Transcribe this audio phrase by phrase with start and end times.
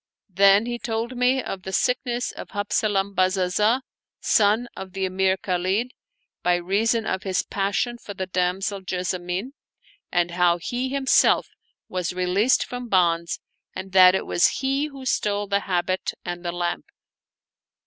[0.33, 3.83] Then he told me of the sickness of Habzalam Bazazah,
[4.19, 5.91] son of the Emir Khalid,
[6.41, 9.51] by reason of his passion for the damsel Jessamine,
[10.11, 11.49] and how he himself
[11.87, 13.39] was released from bonds,
[13.75, 16.85] and that it was he who stole the habit and the lamp.